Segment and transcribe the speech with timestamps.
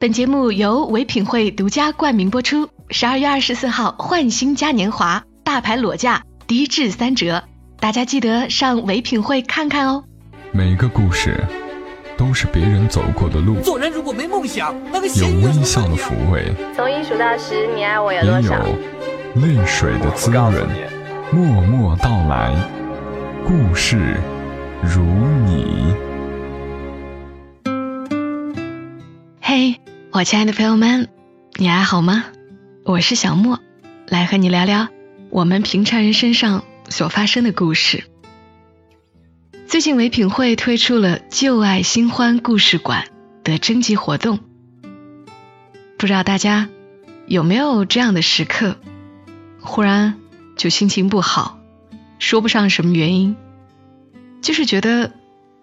[0.00, 2.70] 本节目由唯品会独家冠名播出。
[2.88, 7.44] 十二月二十四号，焕新嘉年华，大牌裸价低至三折，
[7.80, 10.02] 大家记得上唯品会看看哦。
[10.52, 11.38] 每个故事
[12.16, 18.64] 都是别人走过的路，做人如果没梦想，那个有微笑的抚慰，从一数到十，你爱我有也有多少？
[19.34, 20.66] 泪水的滋润。
[21.30, 22.56] 默默到来，
[23.46, 24.16] 故事
[24.82, 25.02] 如
[25.44, 25.94] 你。
[30.12, 31.08] 我亲爱的朋友们，
[31.54, 32.24] 你还好吗？
[32.84, 33.60] 我是小莫，
[34.08, 34.88] 来和你聊聊
[35.30, 38.02] 我们平常人身上所发生的故事。
[39.68, 43.04] 最近唯品会推出了“旧爱新欢故事馆”
[43.44, 44.40] 的征集活动，
[45.96, 46.68] 不知道大家
[47.26, 48.78] 有没有这样的时刻，
[49.60, 50.16] 忽然
[50.56, 51.60] 就心情不好，
[52.18, 53.36] 说不上什么原因，
[54.42, 55.12] 就是觉得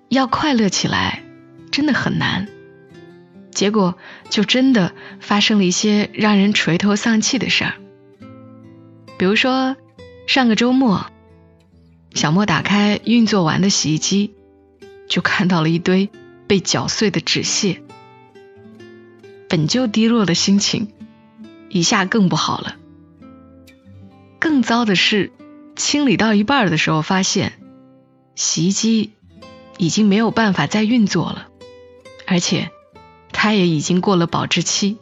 [0.08, 1.22] 要快乐起来
[1.70, 2.48] 真的很难。
[3.58, 3.98] 结果
[4.30, 7.74] 就真的发生了一些让人垂头丧气的事儿。
[9.18, 9.76] 比如说，
[10.28, 11.08] 上个周末，
[12.14, 14.36] 小莫打开运作完的洗衣机，
[15.10, 16.12] 就看到了一堆
[16.46, 17.82] 被搅碎的纸屑。
[19.50, 20.90] 本就低落的心情，
[21.70, 22.76] 一下更不好了。
[24.38, 25.32] 更糟的是，
[25.76, 27.54] 清理到一半的时候，发现
[28.36, 29.14] 洗衣机
[29.80, 31.48] 已经没有办法再运作了，
[32.28, 32.70] 而且。
[33.48, 34.98] 它也已经过了保质期。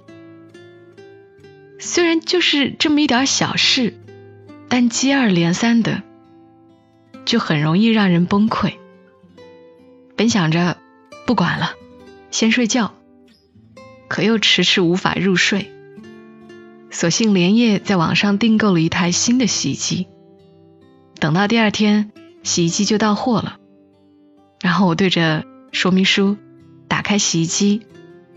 [1.79, 3.97] 虽然就是这么一点小事，
[4.69, 6.03] 但接二连三的，
[7.25, 8.75] 就很容易让人崩溃。
[10.15, 10.77] 本想着
[11.25, 11.73] 不管了，
[12.29, 12.93] 先睡觉，
[14.07, 15.71] 可又迟迟无法入睡，
[16.91, 20.05] 索性连夜在网上订购了一台新的洗衣机。
[21.19, 22.11] 等到第二天，
[22.43, 23.57] 洗衣机就到货了。
[24.61, 26.37] 然后我对着说明书
[26.87, 27.87] 打开洗衣机。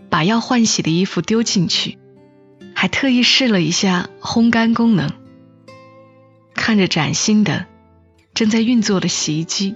[0.09, 1.97] 把要换洗的衣服丢进去，
[2.75, 5.11] 还特意试了一下烘干功能。
[6.53, 7.65] 看着崭新的、
[8.33, 9.75] 正在运作的洗衣机，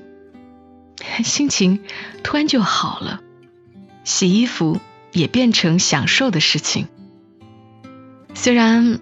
[1.23, 1.81] 心情
[2.23, 3.21] 突然就好了。
[4.03, 4.79] 洗衣服
[5.11, 6.87] 也变成享受的事情。
[8.33, 8.99] 虽然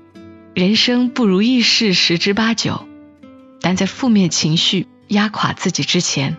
[0.53, 2.87] 人生不如意事十之八九，
[3.61, 6.37] 但在负面情绪压垮自己之前，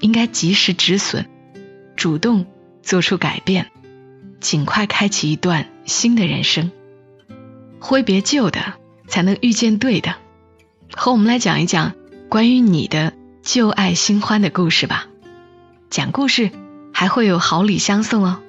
[0.00, 1.26] 应该及时止损，
[1.96, 2.46] 主动
[2.82, 3.71] 做出改变。
[4.42, 6.70] 尽快开启一段新的人生，
[7.80, 8.74] 挥别旧的，
[9.06, 10.16] 才能遇见对的。
[10.92, 11.94] 和我们来讲一讲
[12.28, 15.06] 关于你的旧爱新欢的故事吧。
[15.88, 16.50] 讲故事
[16.92, 18.40] 还会有好礼相送哦！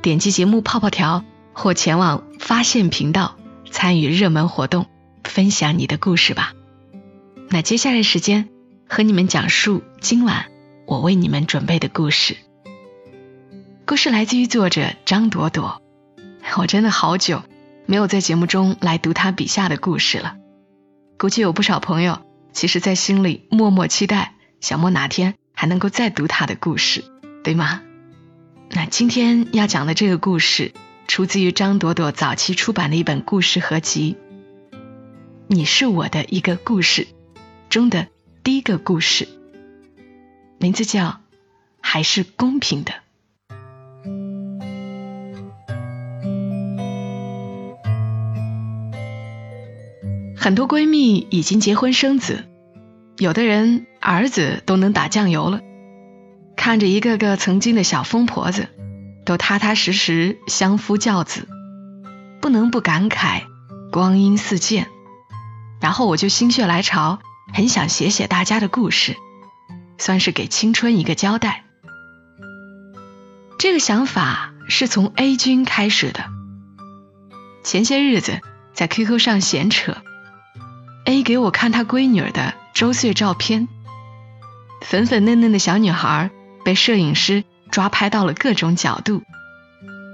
[0.00, 3.36] 点击节目泡泡条或前往发现频道
[3.70, 4.86] 参与热门活动，
[5.22, 6.54] 分享你的故事吧。
[7.50, 8.48] 那接下来时间
[8.88, 10.46] 和你们讲述今晚
[10.86, 12.36] 我为你们准备的故事。
[13.84, 15.82] 故事来自于作者张朵朵，
[16.56, 17.42] 我真的好久
[17.84, 20.36] 没有在节目中来读他笔下的故事了。
[21.18, 22.22] 估计有不少朋友
[22.52, 27.04] 其实，在心里默默期待小莫哪天还能够再读他的故事，
[27.42, 27.82] 对吗？
[28.70, 30.72] 那今天要讲的这个故事，
[31.08, 34.16] 出自于张朵朵早期出版的一本故事合集
[35.48, 37.04] 《你是我的一个故事》
[37.68, 38.06] 中的
[38.44, 39.28] 第一个故事，
[40.58, 41.04] 名字叫
[41.80, 42.92] 《还是公平的》。
[50.42, 52.46] 很多闺蜜已经结婚生子，
[53.16, 55.60] 有的人儿子都能打酱油了。
[56.56, 58.66] 看着一个个曾经的小疯婆子，
[59.24, 61.46] 都踏踏实实相夫教子，
[62.40, 63.42] 不能不感慨
[63.92, 64.88] 光阴似箭。
[65.80, 67.20] 然后我就心血来潮，
[67.54, 69.14] 很想写写大家的故事，
[69.96, 71.66] 算是给青春一个交代。
[73.60, 76.24] 这个想法是从 A 君开始的。
[77.62, 78.40] 前些日子
[78.74, 79.98] 在 QQ 上闲扯。
[81.04, 83.68] A 给我看他闺女儿的周岁照片，
[84.82, 86.30] 粉粉嫩嫩的小女孩
[86.64, 89.22] 被摄影师抓拍到了各种角度，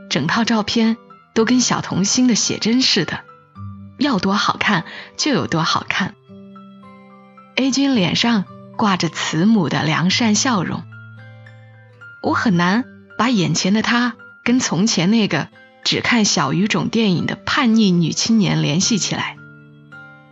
[0.08, 0.96] 整套照片
[1.34, 3.20] 都跟小童星的写真似的，
[3.98, 4.84] 要多好看
[5.16, 6.14] 就有多好看。
[7.56, 8.44] A 君脸上
[8.76, 10.84] 挂着慈母的良善笑容，
[12.22, 12.84] 我很难
[13.18, 15.48] 把眼前的她跟从前那个
[15.84, 19.37] 只看小语种电影的叛逆女青年联系起来。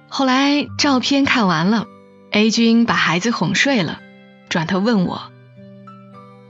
[0.08, 1.86] 后来照片看完了
[2.30, 4.00] ，A 君把孩子哄睡了，
[4.48, 5.30] 转头问我：“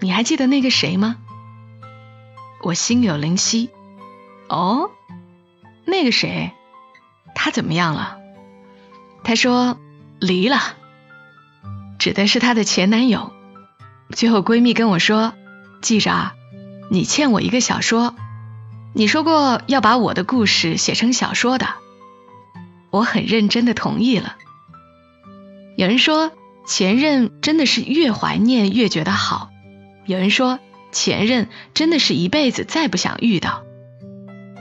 [0.01, 1.17] 你还记得那个谁吗？”
[2.63, 3.71] 我心有灵犀，
[4.49, 4.91] 哦，
[5.85, 6.53] 那个谁，
[7.35, 8.19] 他怎么样了？
[9.25, 9.77] 他说
[10.21, 10.59] 离了，
[11.99, 13.33] 指的是他的前男友。
[14.11, 15.33] 最后闺蜜跟我说
[15.83, 16.35] ：“记着啊，
[16.91, 18.15] 你欠我一个小说，
[18.95, 21.69] 你说过要把我的故事写成小说的，
[22.97, 24.37] 我很认真的同意了。
[25.77, 26.33] 有人说
[26.67, 29.51] 前任真的是越怀念越觉得好，
[30.07, 30.59] 有人说
[30.93, 33.65] 前任真的是一辈子再不想遇到。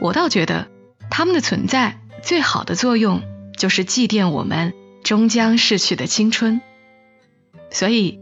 [0.01, 0.67] 我倒觉得
[1.09, 3.21] 他们的存在最好的作用
[3.55, 4.73] 就是祭奠我们
[5.05, 6.59] 终将逝去的青春。
[7.71, 8.19] 所以，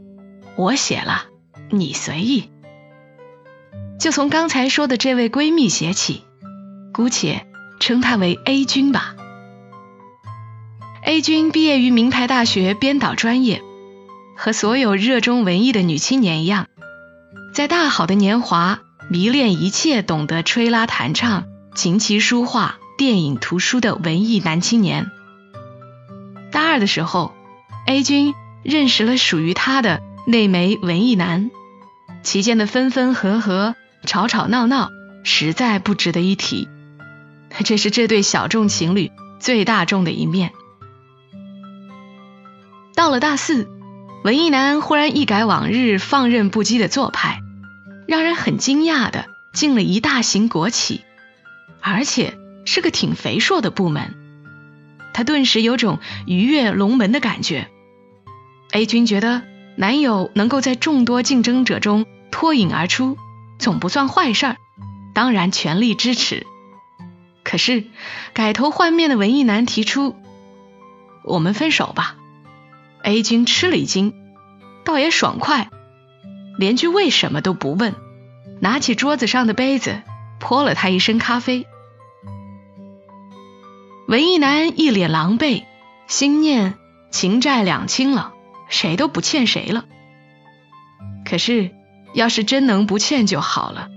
[0.55, 1.25] 我写了，
[1.71, 2.51] 你随意。
[3.99, 6.23] 就从刚才说的这位闺蜜写起，
[6.93, 7.47] 姑且
[7.79, 9.15] 称她为 A 君吧。
[11.05, 13.61] A 君毕业于名牌大学编导专业，
[14.37, 16.67] 和所有热衷文艺的女青年一样，
[17.53, 18.79] 在大好的年华
[19.09, 21.43] 迷恋一切懂得吹拉弹唱、
[21.75, 25.11] 琴棋书画、电影图书的文艺男青年。
[26.53, 27.33] 大二的时候
[27.85, 28.33] ，A 君
[28.63, 31.51] 认识了属于他的那枚文艺男，
[32.23, 33.75] 其间的分分合合。
[34.05, 34.89] 吵吵闹闹，
[35.23, 36.67] 实在不值得一提。
[37.63, 40.51] 这是这对小众情侣最大众的一面。
[43.03, 43.67] 到了大四，
[44.23, 47.41] 文艺男忽然一改往日放任不羁的做派，
[48.07, 51.01] 让人很惊讶的进了一大型国企，
[51.81, 54.15] 而且是个挺肥硕的部门。
[55.13, 57.67] 他顿时有种鱼跃龙门的感觉。
[58.71, 59.41] A 君觉得
[59.75, 63.17] 男友能够在众多竞争者中脱颖而出。
[63.59, 64.55] 总不算坏事儿，
[65.13, 66.47] 当然全力支持。
[67.43, 67.83] 可是
[68.31, 70.15] 改头换面的文艺男提出
[71.25, 72.15] ：“我们分手吧。
[73.03, 74.13] ”A 君吃了一惊，
[74.83, 75.69] 倒也爽快，
[76.57, 77.93] 连句为什么都不问，
[78.59, 80.01] 拿起桌子上的杯子
[80.39, 81.67] 泼了他一身咖啡。
[84.07, 85.63] 文艺男一脸狼狈，
[86.07, 86.73] 心念
[87.11, 88.33] 情债两清了，
[88.69, 89.85] 谁都不欠谁了。
[91.25, 91.71] 可是。
[92.13, 93.89] 要是真能不欠就好了。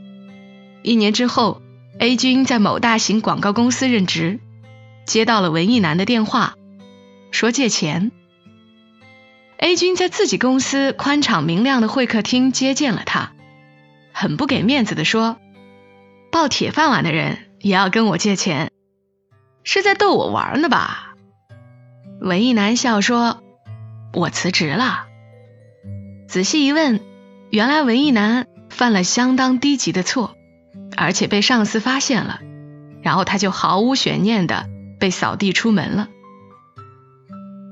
[0.82, 1.60] 一年之后
[1.98, 4.40] ，A 君在某大型广告公司任职，
[5.04, 6.54] 接到了文艺男的电话，
[7.30, 8.12] 说借钱。
[9.58, 13.32] A 君在自己公司宽敞明亮的会客厅接见了他，
[14.12, 15.38] 很不给面子的说
[16.30, 18.70] ：“抱铁饭碗的人也要跟我借钱，
[19.64, 21.14] 是在逗我玩呢吧？”
[22.20, 23.42] 文艺男笑说
[24.12, 25.06] ：“我辞职了。”
[26.28, 27.00] 仔细一问。
[27.48, 30.36] 原来文艺男犯了相当低级的错，
[30.96, 32.40] 而且被上司发现了，
[33.02, 34.66] 然后他就毫无悬念的
[34.98, 36.08] 被扫地出门了。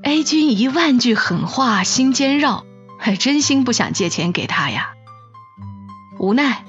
[0.07, 2.63] A 君一万句狠话心尖绕，
[2.99, 4.91] 还真心不想借钱给他呀。
[6.19, 6.63] 无奈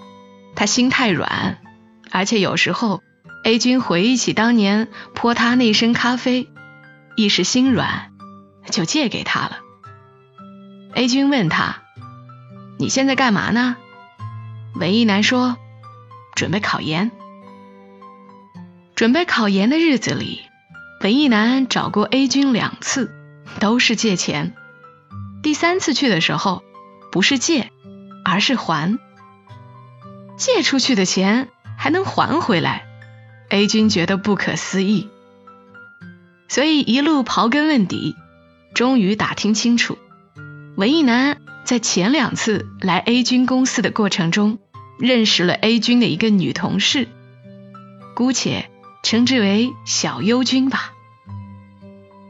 [0.54, 1.58] 他心太软，
[2.10, 3.02] 而且有时候
[3.44, 6.48] A 君回忆起当年泼他那身咖啡，
[7.14, 8.10] 一时心软，
[8.70, 9.58] 就借给他了。
[10.94, 11.82] A 君问他。
[12.78, 13.76] 你现在干嘛呢？
[14.74, 15.58] 文艺男说
[16.34, 17.10] ：“准备考研。”
[18.96, 20.40] 准备考研的日子里，
[21.02, 23.12] 文艺男找过 A 君两次，
[23.60, 24.54] 都是借钱。
[25.43, 26.62] 第三次去的时候，
[27.12, 27.70] 不是借，
[28.25, 28.98] 而是还。
[30.37, 31.48] 借出去的钱
[31.78, 32.87] 还能还回来
[33.48, 35.08] ，A 君觉得不可思议，
[36.48, 38.14] 所以一路刨根问底，
[38.75, 39.99] 终于打听清楚，
[40.76, 41.38] 文艺男。
[41.64, 44.60] 在前两次来 A 君公司的过程中，
[45.00, 47.08] 认识了 A 君的一个女同事，
[48.14, 48.70] 姑且
[49.02, 50.92] 称之为小优君吧。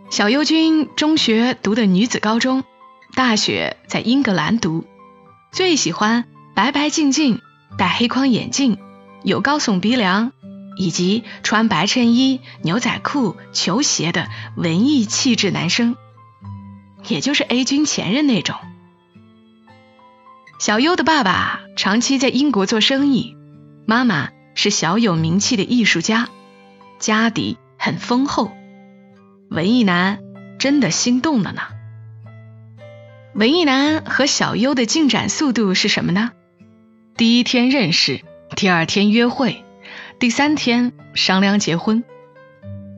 [0.08, 2.64] 小优君中学读的女子高中，
[3.14, 4.84] 大学在英格兰读，
[5.52, 7.40] 最喜欢白白净净、
[7.76, 8.78] 戴黑框眼镜、
[9.24, 10.32] 有高耸鼻梁
[10.78, 15.96] 以及穿白衬衣、牛仔裤、球鞋的文艺气质男生，
[17.08, 18.56] 也就是 A 君前任那种。
[20.58, 23.36] 小优的爸爸长期在英国做生意，
[23.86, 26.28] 妈妈是小有名气的艺术家，
[26.98, 28.52] 家底很丰厚。
[29.50, 30.18] 文艺男
[30.58, 31.62] 真的心动了呢。
[33.34, 36.32] 文艺男和小优的进展速度是什么呢？
[37.16, 38.22] 第一天认识，
[38.56, 39.64] 第二天约会，
[40.18, 42.02] 第三天商量结婚。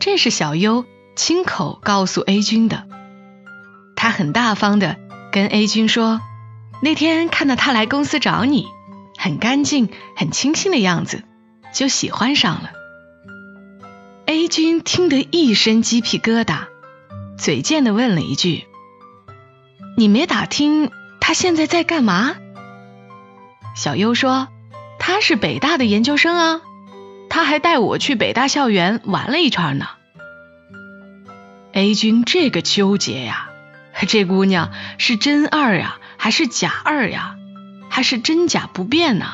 [0.00, 0.84] 这是小优
[1.16, 2.86] 亲口告诉 A 君的，
[3.96, 4.96] 他很大方的
[5.32, 6.20] 跟 A 君说。
[6.80, 8.68] 那天看到他来公司找你，
[9.18, 11.24] 很干净、很清新的样子，
[11.74, 12.70] 就喜欢上了。
[14.30, 16.66] A 君听得一身鸡皮疙瘩，
[17.38, 18.66] 嘴贱的问了一句
[19.96, 22.36] ：“你没打听他现在在干嘛？”
[23.74, 24.48] 小优说
[25.00, 26.60] ：“他是北大的研究生啊，
[27.30, 29.86] 他还带我去北大校园玩了一圈呢。
[31.72, 33.48] ”A 君这个纠结呀，
[34.08, 35.96] 这姑娘是真二呀。
[36.18, 37.36] 还是假二呀，
[37.88, 39.26] 还是真假不变呢？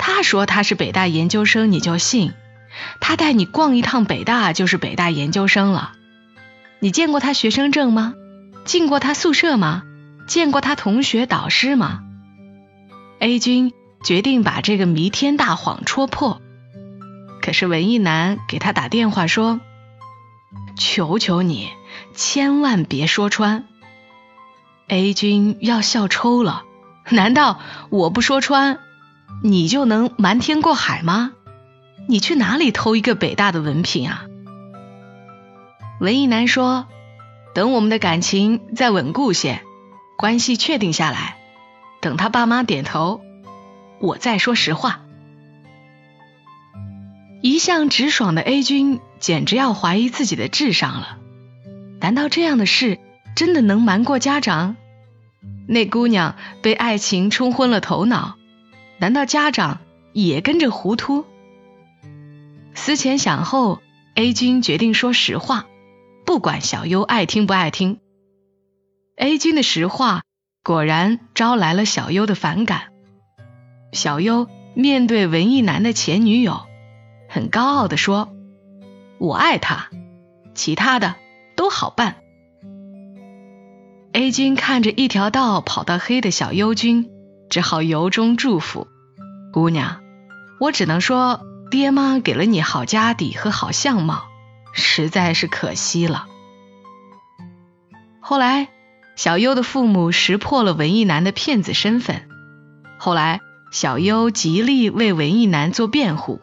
[0.00, 2.32] 他说他是北大研究生，你就信？
[3.00, 5.92] 他带你逛一趟北大就是北大研究生了。
[6.80, 8.14] 你见过他学生证吗？
[8.64, 9.82] 进过他宿舍吗？
[10.26, 12.00] 见过他同学导师吗
[13.18, 13.72] ？A 君
[14.04, 16.40] 决定把这个弥天大谎戳破。
[17.42, 19.60] 可是文艺男给他打电话说
[20.78, 21.70] ：“求求你，
[22.14, 23.64] 千万别说穿。
[24.88, 26.62] ”A 君要笑抽了。
[27.08, 27.58] 难道
[27.88, 28.78] 我不说穿，
[29.42, 31.32] 你就能瞒天过海吗？
[32.08, 34.26] 你去哪里偷一个北大的文凭啊？
[36.00, 36.86] 文艺男说
[37.54, 39.60] ：“等我们的感情再稳固些，
[40.16, 41.36] 关系确定下来，
[42.00, 43.20] 等他爸妈点头，
[44.00, 45.02] 我再说实话。”
[47.42, 51.18] 一向直爽的 A 君简直要怀疑自己的智商了。
[52.00, 52.98] 难道这样的事
[53.34, 54.76] 真的能瞒过家长？
[55.66, 58.36] 那姑娘被爱情冲昏了头脑，
[58.98, 59.78] 难道家长
[60.12, 61.24] 也跟着糊涂？
[62.74, 63.80] 思前想后
[64.14, 65.66] ，A 君决定说实话，
[66.24, 67.98] 不管小优爱听不爱听。
[69.16, 70.22] A 君的实话
[70.62, 72.92] 果然招来了小优的反感。
[73.92, 76.62] 小优面对文艺男的前女友，
[77.28, 78.32] 很高傲的说
[79.18, 79.90] ：“我爱他，
[80.54, 81.16] 其他的
[81.56, 82.16] 都好办。”
[84.12, 87.10] A 君看着一条道跑到黑的小优君，
[87.48, 88.86] 只好由衷祝福
[89.52, 90.00] ：“姑娘，
[90.60, 94.24] 我只能说，爹妈给了你好家底和好相貌，
[94.72, 96.26] 实在是可惜了。”
[98.20, 98.68] 后来，
[99.16, 102.28] 小优的父母识破了文艺男的骗子身份。
[102.98, 106.40] 后来，小优极力为文艺男做辩护。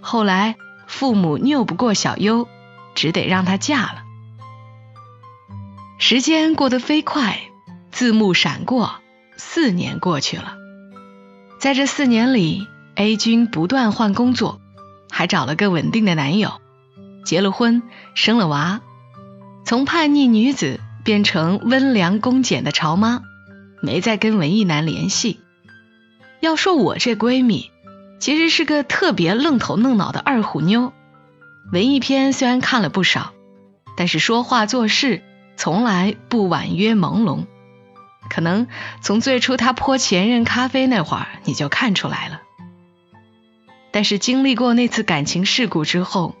[0.00, 0.56] 后来，
[0.86, 2.48] 父母拗不过小优，
[2.94, 4.02] 只得让她嫁了。
[5.98, 7.38] 时间过得飞快，
[7.90, 8.96] 字幕闪过，
[9.36, 10.56] 四年过去了。
[11.58, 14.60] 在这四年里，A 君不断换工作，
[15.10, 16.60] 还找了个稳定的男友，
[17.24, 17.82] 结了婚，
[18.14, 18.80] 生了娃，
[19.64, 23.22] 从叛逆女子变成温良恭俭的潮妈，
[23.80, 25.40] 没再跟文艺男联系。
[26.40, 27.70] 要说我这闺蜜，
[28.18, 30.92] 其实是个特别愣头愣脑的二虎妞。
[31.72, 33.32] 文艺片虽然看了不少，
[33.96, 35.22] 但是说话做事。
[35.56, 37.44] 从来不婉约朦胧，
[38.28, 38.66] 可能
[39.00, 42.42] 从最初她泼前任咖啡那会儿你就看出来了。
[43.94, 46.34] 但是经历过那次感情事故之后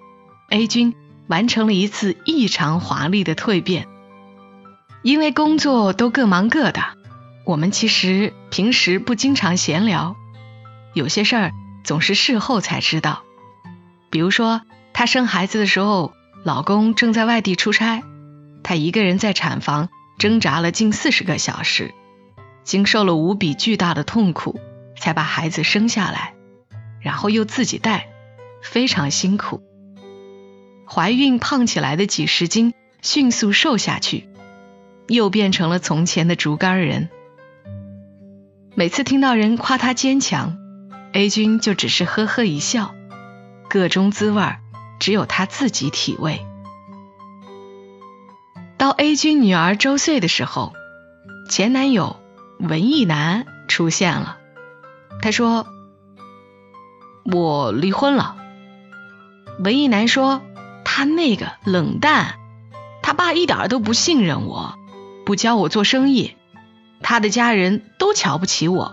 [0.50, 0.92] ，A 君
[1.28, 3.86] 完成了一次异常华丽的蜕变。
[5.02, 6.82] 因为工作都各忙各的，
[7.46, 10.16] 我们其实平时不经常闲聊，
[10.94, 11.52] 有些事儿
[11.84, 13.22] 总是事后才知道。
[14.10, 18.02] 比如说，她生孩子的时候，老公正在外地出差。
[18.64, 21.94] 她一个人在产房挣扎了近四十个小时，
[22.64, 24.58] 经受了无比巨大的痛苦，
[24.98, 26.33] 才把孩子生下来，
[27.04, 28.08] 然后又自己带，
[28.62, 29.62] 非常辛苦。
[30.88, 34.26] 怀孕胖起来的几十斤迅速瘦下去，
[35.06, 37.10] 又变成了从前的竹竿人。
[38.74, 40.56] 每次听到人夸她坚强
[41.12, 42.94] ，A 君就只是呵呵一笑，
[43.68, 44.42] 个中滋味
[44.98, 46.44] 只有她自己体味。
[48.78, 50.72] 到 A 君女儿周岁的时候，
[51.50, 52.16] 前男友
[52.58, 54.38] 文艺男出现了。
[55.22, 55.66] 他说
[57.24, 58.36] ：“我离婚了。”
[59.60, 60.42] 文艺男说
[60.84, 62.34] ：“他那个冷淡，
[63.02, 64.74] 他爸一点都不信任我，
[65.24, 66.34] 不教我做生意，
[67.02, 68.92] 他的家人都瞧不起我，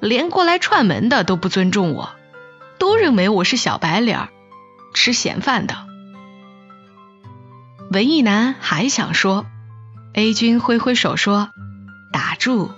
[0.00, 2.10] 连过来串门的都不尊重我，
[2.78, 4.28] 都认为我是小白脸，
[4.92, 5.76] 吃闲饭的。”
[7.92, 9.46] 文艺男还想说
[10.14, 11.50] ，A 君挥挥手说
[12.12, 12.72] ：“打住，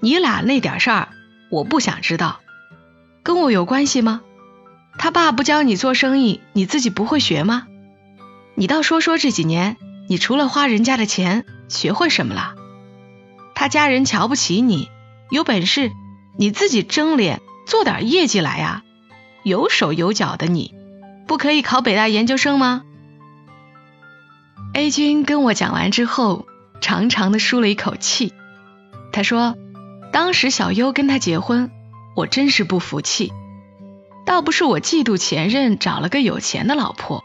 [0.00, 1.08] 你俩那点事儿
[1.50, 2.40] 我不想知道，
[3.22, 4.22] 跟我有关系吗？
[4.98, 7.66] 他爸不教你做生意，你自己不会学吗？
[8.54, 9.76] 你倒说说这几年，
[10.08, 12.54] 你除了花人家的钱，学会什么了？
[13.54, 14.88] 他家人瞧不起你，
[15.30, 15.90] 有本事
[16.36, 18.82] 你自己争脸做点业绩来呀！
[19.42, 20.74] 有手有脚的你，
[21.26, 22.82] 不可以考北大研究生吗？”
[24.74, 26.46] A 君跟我讲完之后，
[26.80, 28.32] 长长的舒了一口气。
[29.12, 29.56] 他说
[30.12, 31.70] ：“当时小优跟他结婚，
[32.16, 33.32] 我真是不服气。
[34.26, 37.22] 倒不是我嫉妒前任找了个有钱的老婆，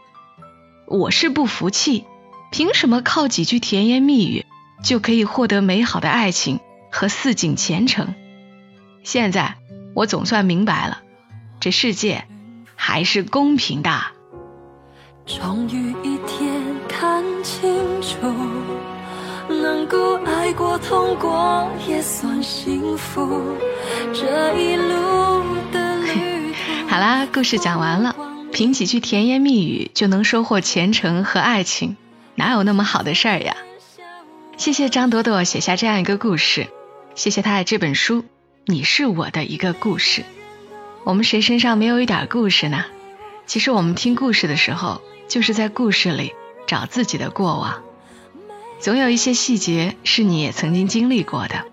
[0.86, 2.04] 我是不服气，
[2.52, 4.44] 凭什么靠几句甜言蜜语
[4.84, 8.14] 就可以获得美好的爱情和似锦前程？
[9.02, 9.56] 现在
[9.94, 11.02] 我总算明白了，
[11.58, 12.26] 这世界
[12.76, 13.90] 还是公平的。”
[15.26, 18.26] 终于一天看清楚，
[19.48, 23.56] 能够爱过、痛过，也算幸福。
[24.12, 25.29] 这一路。
[27.00, 28.14] 啦，故事讲完了。
[28.52, 31.96] 凭几句甜言蜜语就能收获前程和爱情，
[32.34, 33.56] 哪有那么好的事儿呀？
[34.58, 36.66] 谢谢张朵朵写下这样一个故事，
[37.14, 38.22] 谢谢她的这本书
[38.66, 40.20] 《你是我的一个故事》。
[41.04, 42.84] 我们谁身上没有一点故事呢？
[43.46, 46.34] 其实我们听故事的时候，就是在故事里
[46.66, 47.82] 找自己的过往，
[48.78, 51.64] 总有一些细节是你也曾经经历过的。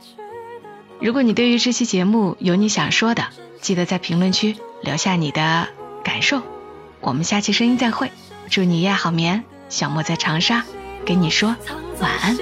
[1.01, 3.25] 如果你对于这期节目有你想说的，
[3.61, 5.67] 记得在评论区留下你的
[6.03, 6.41] 感受。
[7.01, 8.11] 我们下期声音再会，
[8.49, 9.43] 祝你夜好眠。
[9.69, 10.63] 小莫在长沙，
[11.05, 11.55] 给你说
[11.99, 12.37] 晚安。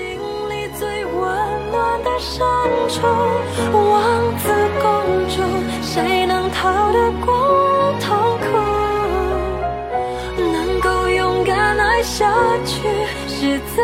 [5.82, 8.46] 谁能逃得过痛苦？
[10.38, 12.30] 能够勇敢爱下
[12.66, 12.82] 去，
[13.28, 13.84] 是最